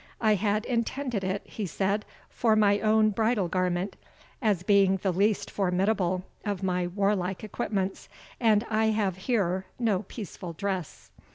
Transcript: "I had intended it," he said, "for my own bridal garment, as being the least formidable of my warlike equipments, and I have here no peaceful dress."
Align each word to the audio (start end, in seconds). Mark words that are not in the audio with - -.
"I 0.19 0.33
had 0.33 0.65
intended 0.65 1.23
it," 1.23 1.43
he 1.45 1.67
said, 1.67 2.05
"for 2.27 2.55
my 2.55 2.79
own 2.79 3.11
bridal 3.11 3.47
garment, 3.47 3.97
as 4.41 4.63
being 4.63 4.97
the 4.97 5.11
least 5.13 5.51
formidable 5.51 6.23
of 6.43 6.63
my 6.63 6.87
warlike 6.87 7.43
equipments, 7.43 8.09
and 8.39 8.65
I 8.71 8.85
have 8.87 9.15
here 9.17 9.67
no 9.77 10.01
peaceful 10.01 10.53
dress." 10.53 11.11